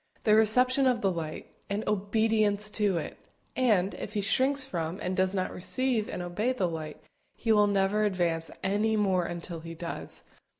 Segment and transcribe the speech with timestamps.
[0.23, 3.19] the reception of the light, and obedience to it;
[3.55, 6.99] and, if he shrinks from and does not receive and obey the light,
[7.35, 10.23] he will never advance any more until he does.